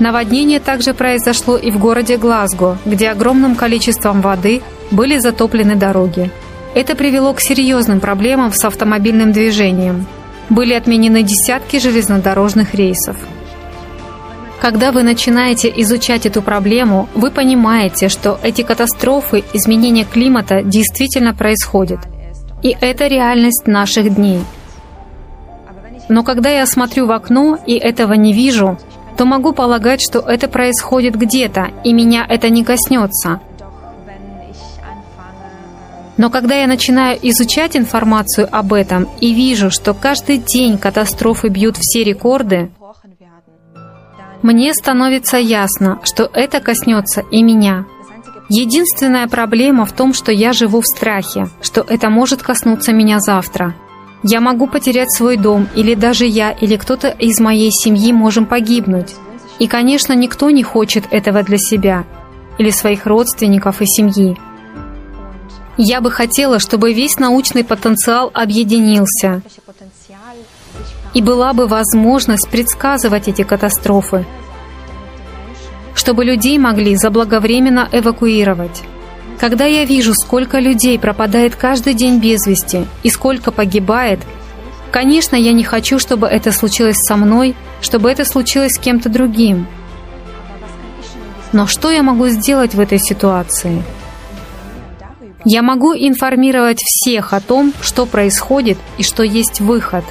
Наводнение 0.00 0.58
также 0.58 0.92
произошло 0.92 1.56
и 1.56 1.70
в 1.70 1.78
городе 1.78 2.16
Глазго, 2.16 2.78
где 2.84 3.10
огромным 3.10 3.54
количеством 3.54 4.22
воды 4.22 4.60
были 4.90 5.18
затоплены 5.18 5.76
дороги. 5.76 6.30
Это 6.74 6.96
привело 6.96 7.32
к 7.32 7.40
серьезным 7.40 8.00
проблемам 8.00 8.52
с 8.52 8.64
автомобильным 8.64 9.32
движением. 9.32 10.06
Были 10.50 10.74
отменены 10.74 11.22
десятки 11.22 11.78
железнодорожных 11.78 12.74
рейсов. 12.74 13.16
Когда 14.60 14.92
вы 14.92 15.02
начинаете 15.02 15.72
изучать 15.76 16.26
эту 16.26 16.42
проблему, 16.42 17.08
вы 17.14 17.30
понимаете, 17.30 18.08
что 18.08 18.38
эти 18.42 18.62
катастрофы, 18.62 19.44
изменения 19.52 20.04
климата 20.04 20.62
действительно 20.62 21.34
происходят. 21.34 22.00
И 22.62 22.76
это 22.80 23.06
реальность 23.06 23.66
наших 23.66 24.14
дней. 24.14 24.40
Но 26.08 26.22
когда 26.22 26.50
я 26.50 26.66
смотрю 26.66 27.06
в 27.06 27.12
окно 27.12 27.58
и 27.66 27.74
этого 27.74 28.14
не 28.14 28.32
вижу, 28.32 28.78
то 29.16 29.26
могу 29.26 29.52
полагать, 29.52 30.00
что 30.02 30.18
это 30.18 30.48
происходит 30.48 31.14
где-то, 31.14 31.68
и 31.84 31.92
меня 31.92 32.26
это 32.28 32.48
не 32.48 32.64
коснется– 32.64 33.40
но 36.16 36.30
когда 36.30 36.54
я 36.54 36.66
начинаю 36.66 37.18
изучать 37.22 37.76
информацию 37.76 38.48
об 38.50 38.72
этом 38.72 39.08
и 39.20 39.34
вижу, 39.34 39.70
что 39.70 39.94
каждый 39.94 40.38
день 40.38 40.78
катастрофы 40.78 41.48
бьют 41.48 41.76
все 41.78 42.04
рекорды, 42.04 42.70
мне 44.42 44.74
становится 44.74 45.38
ясно, 45.38 46.00
что 46.04 46.30
это 46.32 46.60
коснется 46.60 47.22
и 47.30 47.42
меня. 47.42 47.86
Единственная 48.50 49.26
проблема 49.26 49.86
в 49.86 49.92
том, 49.92 50.12
что 50.12 50.30
я 50.30 50.52
живу 50.52 50.82
в 50.82 50.86
страхе, 50.86 51.48
что 51.62 51.80
это 51.80 52.10
может 52.10 52.42
коснуться 52.42 52.92
меня 52.92 53.20
завтра. 53.20 53.74
Я 54.22 54.40
могу 54.40 54.66
потерять 54.66 55.10
свой 55.10 55.36
дом, 55.36 55.68
или 55.74 55.94
даже 55.94 56.26
я, 56.26 56.50
или 56.50 56.76
кто-то 56.76 57.08
из 57.08 57.40
моей 57.40 57.70
семьи 57.70 58.12
можем 58.12 58.44
погибнуть. 58.44 59.14
И, 59.58 59.66
конечно, 59.66 60.12
никто 60.12 60.50
не 60.50 60.62
хочет 60.62 61.04
этого 61.10 61.42
для 61.42 61.58
себя, 61.58 62.04
или 62.58 62.70
своих 62.70 63.06
родственников 63.06 63.80
и 63.80 63.86
семьи. 63.86 64.36
Я 65.76 66.00
бы 66.00 66.10
хотела, 66.10 66.58
чтобы 66.58 66.92
весь 66.92 67.18
научный 67.18 67.64
потенциал 67.64 68.30
объединился. 68.32 69.42
и 71.14 71.22
была 71.22 71.52
бы 71.52 71.66
возможность 71.66 72.48
предсказывать 72.48 73.28
эти 73.28 73.42
катастрофы, 73.42 74.26
чтобы 75.94 76.24
людей 76.24 76.58
могли 76.58 76.96
заблаговременно 76.96 77.88
эвакуировать. 77.92 78.82
Когда 79.38 79.64
я 79.64 79.84
вижу, 79.84 80.12
сколько 80.14 80.58
людей 80.58 80.98
пропадает 80.98 81.54
каждый 81.56 81.94
день 81.94 82.18
без 82.18 82.46
вести 82.46 82.86
и 83.02 83.10
сколько 83.10 83.52
погибает, 83.52 84.20
конечно, 84.90 85.36
я 85.36 85.52
не 85.52 85.64
хочу, 85.64 85.98
чтобы 85.98 86.26
это 86.26 86.50
случилось 86.52 86.96
со 86.98 87.16
мной, 87.16 87.54
чтобы 87.80 88.10
это 88.10 88.24
случилось 88.24 88.72
с 88.72 88.78
кем-то 88.78 89.08
другим. 89.08 89.66
Но 91.52 91.66
что 91.66 91.90
я 91.90 92.02
могу 92.02 92.28
сделать 92.28 92.74
в 92.74 92.80
этой 92.80 92.98
ситуации? 92.98 93.82
Я 95.44 95.60
могу 95.62 95.92
информировать 95.94 96.78
всех 96.82 97.34
о 97.34 97.40
том, 97.40 97.74
что 97.82 98.06
происходит 98.06 98.78
и 98.96 99.02
что 99.02 99.22
есть 99.22 99.60
выход. 99.60 100.04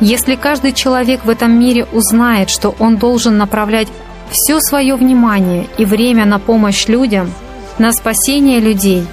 Если 0.00 0.34
каждый 0.34 0.72
человек 0.72 1.24
в 1.24 1.30
этом 1.30 1.58
мире 1.58 1.86
узнает, 1.92 2.50
что 2.50 2.74
он 2.78 2.96
должен 2.96 3.38
направлять 3.38 3.88
все 4.30 4.60
свое 4.60 4.96
внимание 4.96 5.66
и 5.78 5.86
время 5.86 6.26
на 6.26 6.38
помощь 6.38 6.86
людям, 6.86 7.32
на 7.78 7.92
спасение 7.92 8.60
людей, 8.60 9.06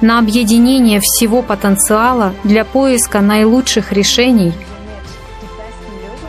на 0.00 0.18
объединение 0.18 1.00
всего 1.00 1.42
потенциала 1.42 2.34
для 2.42 2.64
поиска 2.64 3.20
наилучших 3.20 3.92
решений, 3.92 4.52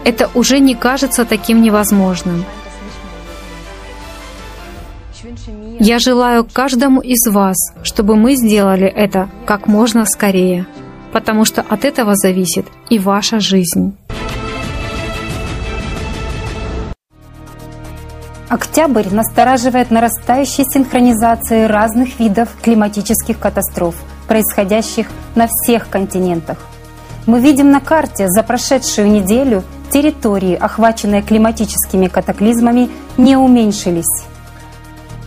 это 0.04 0.30
уже 0.36 0.60
не 0.60 0.75
кажется 0.75 1.25
таким 1.25 1.64
невозможным. 1.64 2.46
Я 5.79 6.00
желаю 6.00 6.48
каждому 6.51 7.01
из 7.01 7.27
вас, 7.27 7.58
чтобы 7.84 8.15
мы 8.15 8.36
сделали 8.36 8.88
это 8.88 9.29
как 9.46 9.67
можно 9.67 10.05
скорее, 10.05 10.67
потому 11.12 11.44
что 11.44 11.62
от 11.62 11.84
этого 11.84 12.15
зависит 12.15 12.65
и 12.89 12.98
ваша 12.98 13.39
жизнь. 13.39 13.96
Октябрь 18.48 19.10
настораживает 19.12 19.91
нарастающей 19.91 20.63
синхронизацией 20.63 21.65
разных 21.65 22.20
видов 22.20 22.50
климатических 22.62 23.38
катастроф, 23.38 23.96
происходящих 24.27 25.08
на 25.36 25.48
всех 25.48 25.89
континентах. 25.89 26.58
Мы 27.25 27.41
видим 27.41 27.72
на 27.72 27.82
карте 27.82 28.27
за 28.27 28.44
прошедшую 28.44 29.10
неделю 29.10 29.63
территории, 29.91 30.55
охваченные 30.55 31.22
климатическими 31.22 32.08
катаклизмами, 32.08 32.89
не 33.17 33.36
уменьшились. 33.36 34.25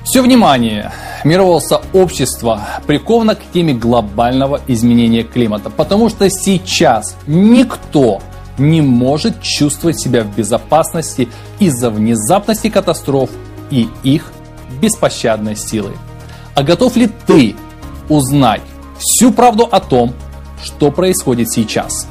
Все 0.08 0.22
внимание 0.22 0.90
мирового 1.22 1.60
сообщества 1.60 2.66
приковано 2.86 3.34
к 3.34 3.40
теме 3.52 3.74
глобального 3.74 4.58
изменения 4.66 5.22
климата, 5.22 5.68
потому 5.68 6.08
что 6.08 6.30
сейчас 6.30 7.14
никто 7.26 8.22
не 8.56 8.80
может 8.80 9.42
чувствовать 9.42 10.00
себя 10.00 10.22
в 10.22 10.34
безопасности 10.34 11.28
из-за 11.58 11.90
внезапности 11.90 12.70
катастроф 12.70 13.28
и 13.70 13.86
их 14.02 14.32
беспощадной 14.80 15.56
силы. 15.56 15.92
А 16.54 16.62
готов 16.62 16.96
ли 16.96 17.10
ты 17.26 17.54
узнать 18.08 18.62
всю 18.98 19.30
правду 19.30 19.68
о 19.70 19.78
том, 19.78 20.14
что 20.64 20.90
происходит 20.90 21.52
сейчас? 21.52 22.08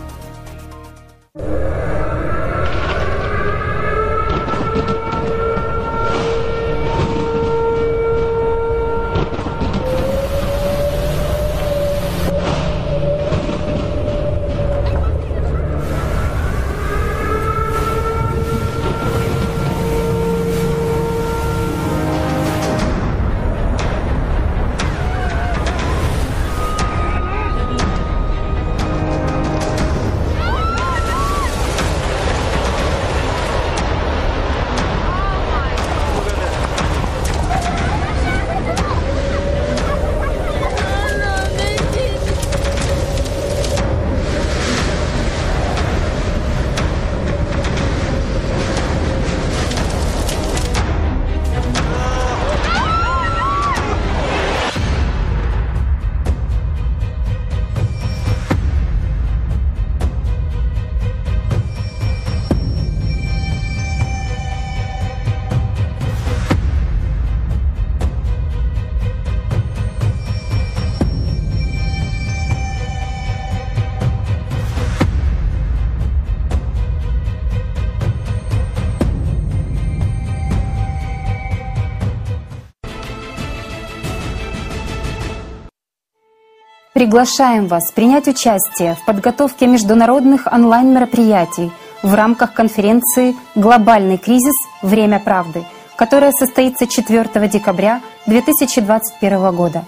Приглашаем 86.98 87.68
вас 87.68 87.92
принять 87.92 88.28
участие 88.28 88.96
в 88.96 89.06
подготовке 89.06 89.68
международных 89.68 90.48
онлайн-мероприятий 90.52 91.72
в 92.02 92.12
рамках 92.16 92.56
конференции 92.56 93.36
«Глобальный 93.54 94.18
кризис. 94.18 94.56
Время 94.82 95.20
правды», 95.20 95.64
которая 95.96 96.32
состоится 96.32 96.88
4 96.88 97.48
декабря 97.50 98.02
2021 98.26 99.56
года. 99.56 99.84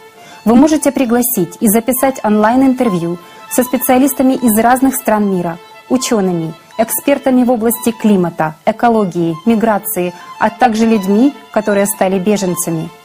Вы 0.45 0.55
можете 0.55 0.91
пригласить 0.91 1.57
и 1.59 1.67
записать 1.67 2.23
онлайн-интервью 2.23 3.17
со 3.49 3.63
специалистами 3.63 4.33
из 4.33 4.55
разных 4.59 4.93
стран 4.93 5.35
мира, 5.35 5.57
учеными, 5.89 6.53
экспертами 6.77 7.43
в 7.43 7.49
области 7.49 7.89
климата, 7.89 8.53
экологии, 8.67 9.35
миграции, 9.47 10.13
а 10.39 10.51
также 10.51 10.85
людьми, 10.85 11.33
которые 11.51 11.87
стали 11.87 12.19
беженцами– 12.19 12.87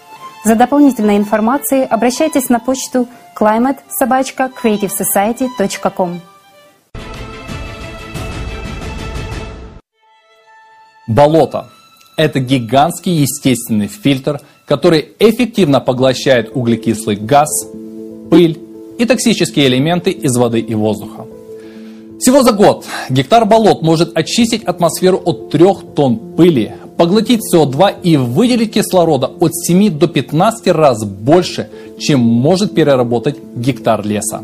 за 0.45 0.57
дополнительной 0.57 1.17
информацией 1.17 1.85
обращайтесь 1.85 2.51
на 2.51 2.61
почту 2.61 3.09
climate 3.39 3.79
собачка 3.89 4.51
creativesociety.com. 4.63 6.21
Болото– 11.07 11.69
это 12.17 12.41
гигантский 12.41 13.13
естественный 13.13 13.89
фильтр, 13.89 14.41
который 14.65 15.15
эффективно 15.19 15.81
поглощает 15.81 16.51
углекислый 16.55 17.17
газ, 17.17 17.49
пыль 18.31 18.59
и 18.99 19.05
токсические 19.05 19.67
элементы 19.67 20.11
из 20.11 20.37
воды 20.37 20.61
и 20.61 20.75
воздуха. 20.75 21.27
Всего 22.19 22.43
за 22.43 22.53
год 22.53 22.87
гектар 23.11 23.45
болот 23.45 23.83
может 23.83 24.17
очистить 24.17 24.65
атмосферу 24.65 25.21
от 25.23 25.51
3 25.51 25.67
тонн 25.95 26.37
пыли, 26.37 26.73
поглотить 26.97 27.41
СО2 27.55 28.03
и 28.03 28.17
выделить 28.17 28.73
кислорода 28.75 29.27
от 29.41 29.55
7 29.55 29.99
до 29.99 30.07
15 30.09 30.69
раз 30.69 31.05
больше, 31.05 31.69
чем 31.99 32.21
может 32.21 32.75
переработать 32.75 33.37
гектар 33.57 34.05
леса. 34.05 34.43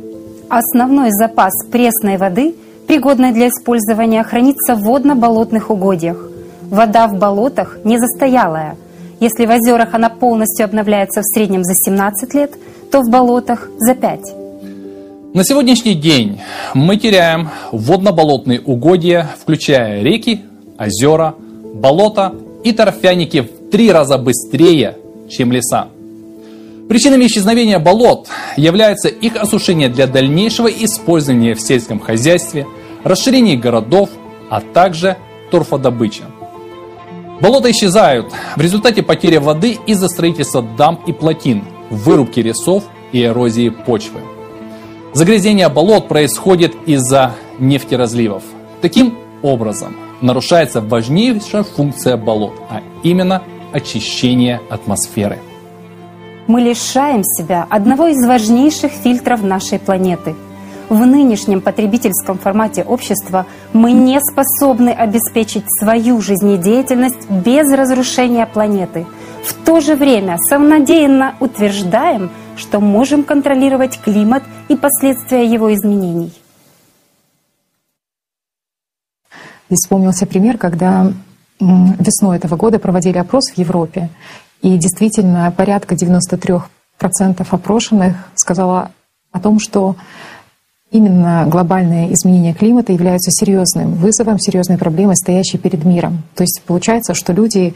Основной 0.48 1.10
запас 1.12 1.52
пресной 1.70 2.16
воды, 2.16 2.54
пригодной 2.86 3.32
для 3.32 3.48
использования, 3.48 4.22
хранится 4.24 4.74
в 4.74 4.82
водно-болотных 4.82 5.70
угодьях. 5.70 6.28
Вода 6.70 7.06
в 7.06 7.18
болотах 7.18 7.78
не 7.84 7.98
застоялая. 7.98 8.76
Если 9.20 9.46
в 9.46 9.50
озерах 9.50 9.94
она 9.94 10.08
полностью 10.08 10.64
обновляется 10.64 11.20
в 11.20 11.24
среднем 11.24 11.62
за 11.62 11.74
17 11.74 12.34
лет, 12.34 12.52
то 12.90 13.02
в 13.02 13.10
болотах 13.10 13.68
за 13.78 13.94
5. 13.94 14.20
На 15.34 15.44
сегодняшний 15.44 15.94
день 15.94 16.40
мы 16.74 16.96
теряем 16.96 17.50
водно-болотные 17.70 18.60
угодья, 18.60 19.30
включая 19.40 20.02
реки, 20.02 20.40
озера, 20.76 21.34
болота 21.74 22.34
и 22.64 22.72
торфяники 22.72 23.40
в 23.40 23.70
три 23.70 23.90
раза 23.90 24.18
быстрее, 24.18 24.96
чем 25.28 25.52
леса. 25.52 25.88
Причинами 26.88 27.26
исчезновения 27.26 27.78
болот 27.78 28.26
является 28.56 29.08
их 29.08 29.36
осушение 29.36 29.88
для 29.88 30.06
дальнейшего 30.06 30.66
использования 30.66 31.54
в 31.54 31.60
сельском 31.60 32.00
хозяйстве, 32.00 32.66
расширение 33.04 33.56
городов, 33.56 34.10
а 34.50 34.60
также 34.60 35.16
торфодобыча. 35.52 36.24
Болота 37.40 37.70
исчезают 37.70 38.32
в 38.56 38.60
результате 38.60 39.02
потери 39.02 39.36
воды 39.36 39.78
из-за 39.86 40.08
строительства 40.08 40.62
дамб 40.62 41.06
и 41.06 41.12
плотин, 41.12 41.64
вырубки 41.90 42.40
лесов 42.40 42.84
и 43.12 43.22
эрозии 43.22 43.70
почвы. 43.70 44.20
Загрязнение 45.14 45.68
болот 45.68 46.08
происходит 46.08 46.74
из-за 46.86 47.34
нефтеразливов. 47.58 48.42
Таким 48.82 49.14
образом 49.42 49.96
нарушается 50.20 50.80
важнейшая 50.80 51.62
функция 51.62 52.16
болот, 52.16 52.54
а 52.70 52.82
именно 53.02 53.42
очищение 53.72 54.60
атмосферы. 54.70 55.38
Мы 56.46 56.62
лишаем 56.62 57.22
себя 57.22 57.66
одного 57.70 58.08
из 58.08 58.26
важнейших 58.26 58.90
фильтров 58.90 59.42
нашей 59.42 59.78
планеты. 59.78 60.34
В 60.88 61.06
нынешнем 61.06 61.60
потребительском 61.60 62.38
формате 62.38 62.82
общества 62.82 63.46
мы 63.72 63.92
не 63.92 64.18
способны 64.20 64.90
обеспечить 64.90 65.62
свою 65.78 66.20
жизнедеятельность 66.20 67.30
без 67.30 67.72
разрушения 67.72 68.44
планеты. 68.46 69.06
В 69.44 69.54
то 69.64 69.80
же 69.80 69.94
время 69.94 70.36
самонадеянно 70.38 71.36
утверждаем, 71.38 72.30
что 72.56 72.80
можем 72.80 73.22
контролировать 73.22 74.00
климат 74.00 74.42
и 74.68 74.74
последствия 74.74 75.44
его 75.46 75.72
изменений. 75.72 76.32
И 79.70 79.74
вспомнился 79.74 80.26
пример, 80.26 80.58
когда 80.58 81.12
весной 81.58 82.36
этого 82.36 82.56
года 82.56 82.78
проводили 82.78 83.18
опрос 83.18 83.50
в 83.50 83.58
Европе, 83.58 84.10
и 84.62 84.76
действительно 84.76 85.52
порядка 85.56 85.94
93% 85.94 86.62
опрошенных 87.48 88.16
сказала 88.34 88.90
о 89.32 89.40
том, 89.40 89.58
что 89.58 89.96
именно 90.90 91.46
глобальные 91.46 92.12
изменения 92.14 92.52
климата 92.52 92.92
являются 92.92 93.30
серьезным 93.30 93.94
вызовом, 93.94 94.38
серьезной 94.38 94.76
проблемой, 94.76 95.16
стоящей 95.16 95.58
перед 95.58 95.84
миром. 95.84 96.24
То 96.34 96.42
есть 96.42 96.62
получается, 96.66 97.14
что 97.14 97.32
люди 97.32 97.74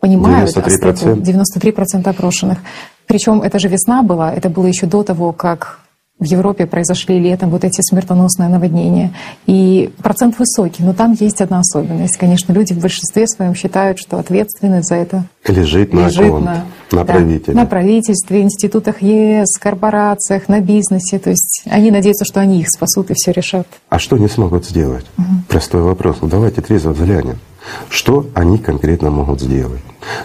понимают 0.00 0.54
93%, 0.54 1.22
93% 1.22 2.06
опрошенных. 2.08 2.58
Причем 3.06 3.40
это 3.40 3.58
же 3.58 3.68
весна 3.68 4.02
была, 4.02 4.32
это 4.32 4.50
было 4.50 4.66
еще 4.66 4.86
до 4.86 5.02
того, 5.02 5.32
как 5.32 5.80
в 6.20 6.24
Европе 6.24 6.66
произошли 6.66 7.18
летом 7.18 7.50
вот 7.50 7.64
эти 7.64 7.80
смертоносные 7.82 8.48
наводнения. 8.48 9.12
И 9.46 9.92
процент 10.02 10.38
высокий, 10.38 10.82
но 10.82 10.92
там 10.94 11.16
есть 11.18 11.40
одна 11.40 11.58
особенность. 11.60 12.16
Конечно, 12.16 12.52
люди 12.52 12.72
в 12.72 12.80
большинстве 12.80 13.26
своем 13.26 13.54
считают, 13.54 13.98
что 13.98 14.18
ответственность 14.18 14.88
за 14.88 14.94
это 14.94 15.24
лежит, 15.46 15.92
лежит 15.92 16.32
на, 16.32 16.40
на, 16.40 16.40
на 16.44 16.64
да, 16.92 17.04
правителе. 17.04 17.56
На 17.56 17.66
правительстве, 17.66 18.42
институтах 18.42 19.02
ЕС, 19.02 19.58
корпорациях, 19.58 20.48
на 20.48 20.60
бизнесе. 20.60 21.18
То 21.18 21.30
есть 21.30 21.64
они 21.66 21.90
надеются, 21.90 22.24
что 22.24 22.40
они 22.40 22.60
их 22.60 22.68
спасут 22.70 23.10
и 23.10 23.14
все 23.14 23.32
решат. 23.32 23.66
А 23.88 23.98
что 23.98 24.16
они 24.16 24.28
смогут 24.28 24.64
сделать? 24.64 25.06
Угу. 25.18 25.26
Простой 25.48 25.82
вопрос. 25.82 26.18
Ну 26.22 26.28
давайте 26.28 26.62
трезво 26.62 26.90
взглянем. 26.90 27.38
Что 27.88 28.26
они 28.34 28.58
конкретно 28.58 29.10
могут 29.10 29.40
сделать? 29.40 29.80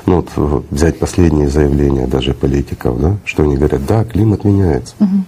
Ну 0.05 0.17
вот, 0.17 0.29
вот 0.35 0.65
взять 0.69 0.99
последние 0.99 1.49
заявления 1.49 2.05
даже 2.05 2.33
политиков, 2.33 2.99
да, 2.99 3.17
что 3.25 3.43
они 3.43 3.55
говорят, 3.55 3.85
да, 3.85 4.03
климат 4.03 4.43
меняется. 4.43 4.93
Угу. 4.99 5.23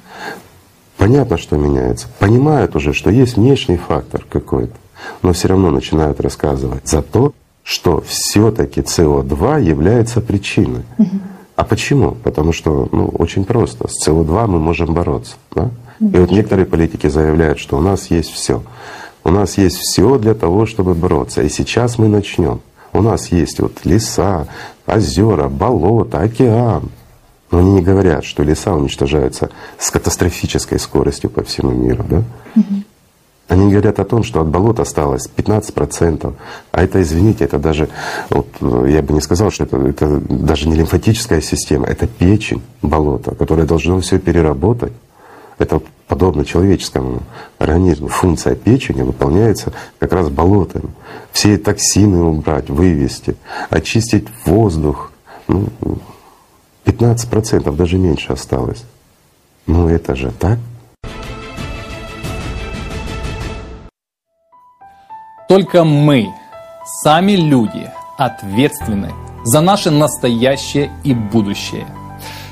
Понятно, 1.02 1.40
что 1.40 1.58
меняется. 1.58 2.08
Понимают 2.20 2.76
уже, 2.76 2.94
что 2.94 3.10
есть 3.10 3.36
внешний 3.36 3.78
фактор 3.78 4.24
какой-то, 4.30 4.76
но 5.24 5.34
все 5.34 5.48
равно 5.48 5.72
начинают 5.72 6.22
рассказывать 6.22 6.88
за 6.88 7.02
то, 7.02 7.34
что 7.64 8.02
все-таки 8.02 8.82
СО2 8.82 9.64
является 9.64 10.22
причиной. 10.22 10.84
Угу. 11.00 11.10
А 11.56 11.64
почему? 11.64 12.12
Потому 12.12 12.54
что 12.54 12.88
ну, 12.92 13.08
очень 13.08 13.46
просто. 13.46 13.88
С 13.88 14.08
СО2 14.08 14.46
мы 14.46 14.60
можем 14.60 14.94
бороться. 14.94 15.38
Да? 15.56 15.72
И 16.00 16.18
вот 16.18 16.30
некоторые 16.30 16.68
политики 16.68 17.08
заявляют, 17.08 17.58
что 17.58 17.80
у 17.80 17.82
нас 17.82 18.12
есть 18.12 18.30
все. 18.30 18.62
У 19.24 19.32
нас 19.32 19.58
есть 19.58 19.78
все 19.78 20.20
для 20.20 20.36
того, 20.36 20.68
чтобы 20.68 20.94
бороться. 20.94 21.42
И 21.42 21.50
сейчас 21.50 21.98
мы 21.98 22.10
начнем. 22.10 22.62
У 22.94 23.02
нас 23.02 23.32
есть 23.32 23.60
вот 23.60 23.86
леса, 23.86 24.46
озера, 24.86 25.50
болота, 25.50 26.20
океан. 26.20 26.92
Но 27.52 27.60
они 27.60 27.74
не 27.74 27.82
говорят, 27.82 28.24
что 28.24 28.44
леса 28.44 28.74
уничтожаются 28.74 29.50
с 29.78 29.92
катастрофической 29.92 30.80
скоростью 30.80 31.30
по 31.30 31.44
всему 31.44 31.72
миру. 31.72 32.04
Да? 32.10 32.24
Угу. 32.56 32.84
Они 33.50 33.70
говорят 33.70 34.00
о 34.00 34.06
том, 34.06 34.24
что 34.24 34.40
от 34.40 34.48
болот 34.48 34.80
осталось 34.80 35.30
15%, 35.36 36.34
а 36.72 36.84
это, 36.84 37.02
извините, 37.02 37.44
это 37.44 37.60
даже, 37.60 37.90
вот, 38.30 38.48
я 38.88 39.02
бы 39.02 39.14
не 39.14 39.20
сказал, 39.20 39.52
что 39.52 39.66
это, 39.66 39.76
это 39.78 40.22
даже 40.30 40.70
не 40.70 40.76
лимфатическая 40.76 41.42
система, 41.42 41.86
это 41.88 42.08
печень 42.08 42.62
болота, 42.82 43.36
которая 43.36 43.66
должна 43.66 44.00
все 44.00 44.20
переработать. 44.20 44.94
Это 45.58 45.82
подобно 46.08 46.46
человеческому 46.46 47.24
организму. 47.58 48.08
Функция 48.08 48.56
печени 48.56 49.02
выполняется 49.02 49.74
как 50.00 50.14
раз 50.14 50.30
болотами. 50.30 50.90
Все 51.34 51.58
токсины 51.58 52.24
убрать, 52.24 52.70
вывести, 52.70 53.36
очистить 53.70 54.28
воздух. 54.46 55.12
Ну, 55.48 55.68
15% 56.92 57.76
даже 57.76 57.98
меньше 57.98 58.34
осталось. 58.34 58.84
Ну 59.68 59.88
это 59.88 60.16
же 60.16 60.32
так. 60.32 60.60
Только 65.48 65.84
мы, 65.84 66.30
сами 67.04 67.34
люди, 67.34 67.90
ответственны 68.18 69.12
за 69.44 69.62
наше 69.62 69.92
настоящее 69.92 70.92
и 71.04 71.14
будущее. 71.14 71.86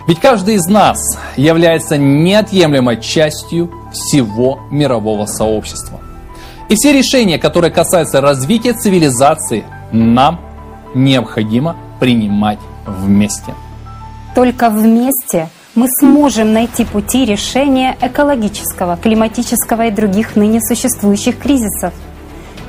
Ведь 0.08 0.19
каждый 0.19 0.56
из 0.56 0.65
нас 0.65 0.97
является 1.38 1.97
неотъемлемой 1.97 2.99
частью 2.99 3.71
всего 3.91 4.60
мирового 4.71 5.28
сообщества. 5.28 5.99
И 6.67 6.75
все 6.75 6.91
решения, 6.91 7.38
которые 7.38 7.71
касаются 7.71 8.21
развития 8.21 8.73
цивилизации, 8.73 9.63
нам 9.91 10.39
необходимо 10.93 11.75
принимать 11.99 12.60
вместе. 12.86 13.54
Только 14.35 14.69
вместе 14.69 15.49
мы 15.75 15.87
сможем 15.99 16.53
найти 16.53 16.85
пути 16.85 17.25
решения 17.25 17.97
экологического, 18.01 18.97
климатического 18.97 19.87
и 19.87 19.91
других 19.91 20.35
ныне 20.35 20.59
существующих 20.61 21.39
кризисов. 21.39 21.93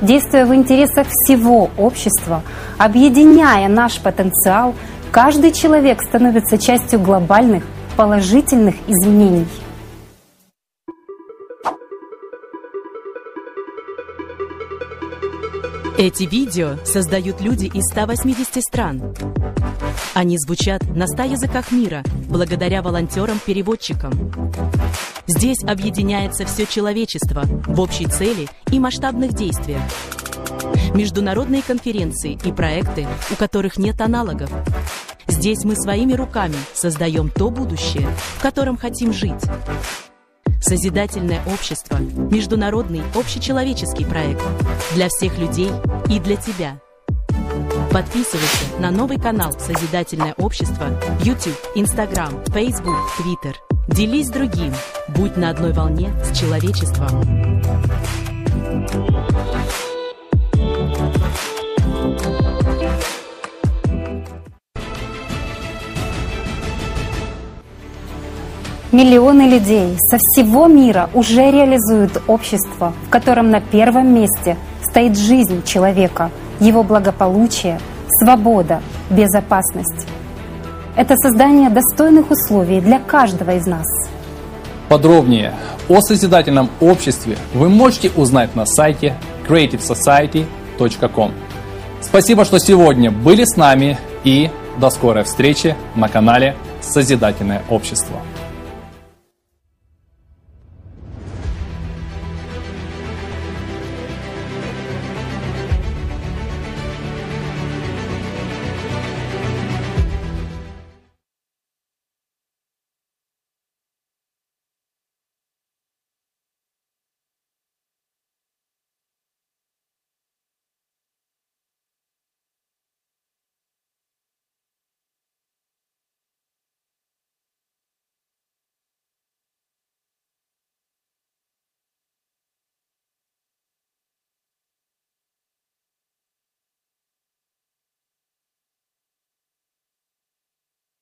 Действуя 0.01 0.45
в 0.45 0.55
интересах 0.55 1.07
всего 1.09 1.69
общества, 1.77 2.41
объединяя 2.77 3.67
наш 3.67 3.99
потенциал, 3.99 4.73
каждый 5.11 5.51
человек 5.51 6.01
становится 6.01 6.57
частью 6.57 6.99
глобальных 6.99 7.63
положительных 7.95 8.75
изменений. 8.87 9.45
Эти 15.97 16.23
видео 16.23 16.77
создают 16.83 17.41
люди 17.41 17.65
из 17.65 17.83
180 17.91 18.63
стран. 18.63 19.13
Они 20.21 20.37
звучат 20.37 20.83
на 20.95 21.07
100 21.07 21.23
языках 21.23 21.71
мира 21.71 22.03
благодаря 22.29 22.83
волонтерам-переводчикам. 22.83 24.11
Здесь 25.25 25.63
объединяется 25.63 26.45
все 26.45 26.67
человечество 26.67 27.41
в 27.43 27.79
общей 27.79 28.05
цели 28.05 28.47
и 28.71 28.77
масштабных 28.77 29.33
действиях. 29.33 29.81
Международные 30.93 31.63
конференции 31.63 32.37
и 32.45 32.51
проекты, 32.51 33.07
у 33.31 33.35
которых 33.35 33.77
нет 33.77 33.99
аналогов. 33.99 34.51
Здесь 35.25 35.63
мы 35.63 35.75
своими 35.75 36.13
руками 36.13 36.57
создаем 36.75 37.31
то 37.31 37.49
будущее, 37.49 38.07
в 38.37 38.43
котором 38.43 38.77
хотим 38.77 39.13
жить. 39.13 39.41
Созидательное 40.61 41.41
общество– 41.47 41.95
международный 41.99 43.01
общечеловеческий 43.15 44.05
проект 44.05 44.43
для 44.93 45.07
всех 45.09 45.39
людей 45.39 45.71
и 46.11 46.19
для 46.19 46.35
тебя. 46.35 46.79
Подписывайся 47.91 48.79
на 48.79 48.91
новый 48.91 49.19
канал 49.19 49.53
«Созидательное 49.53 50.33
общество» 50.37 50.87
YouTube, 51.23 51.57
Instagram, 51.75 52.43
Facebook, 52.47 52.95
Twitter. 53.17 53.55
Делись 53.87 54.29
другим. 54.29 54.73
Будь 55.09 55.37
на 55.37 55.49
одной 55.49 55.71
волне 55.73 56.13
с 56.23 56.37
человечеством. 56.37 57.61
Миллионы 68.91 69.43
людей 69.43 69.95
со 70.09 70.17
всего 70.17 70.67
мира 70.67 71.09
уже 71.13 71.49
реализуют 71.49 72.21
общество, 72.27 72.93
в 73.07 73.09
котором 73.09 73.49
на 73.49 73.61
первом 73.61 74.13
месте 74.13 74.57
стоит 74.81 75.17
жизнь 75.17 75.63
человека, 75.63 76.29
его 76.61 76.83
благополучие, 76.83 77.79
свобода, 78.21 78.81
безопасность. 79.09 80.07
Это 80.95 81.15
создание 81.17 81.69
достойных 81.69 82.31
условий 82.31 82.79
для 82.79 82.99
каждого 82.99 83.51
из 83.51 83.65
нас. 83.65 83.85
Подробнее 84.87 85.53
о 85.89 86.01
созидательном 86.01 86.69
обществе 86.79 87.37
вы 87.53 87.69
можете 87.69 88.11
узнать 88.15 88.55
на 88.55 88.65
сайте 88.65 89.15
creativesociety.com. 89.47 91.31
Спасибо, 92.01 92.45
что 92.45 92.59
сегодня 92.59 93.11
были 93.11 93.43
с 93.43 93.57
нами 93.57 93.97
и 94.23 94.49
до 94.79 94.89
скорой 94.89 95.23
встречи 95.23 95.75
на 95.95 96.07
канале 96.07 96.55
Созидательное 96.81 97.61
общество. 97.69 98.17